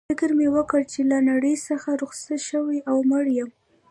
فکر 0.09 0.29
مې 0.37 0.47
وکړ 0.55 0.81
چي 0.91 1.01
له 1.11 1.17
نړۍ 1.29 1.55
څخه 1.67 1.89
رخصت 2.03 2.39
شوی 2.49 2.79
او 2.89 2.97
مړ 3.09 3.25
یم. 3.37 3.49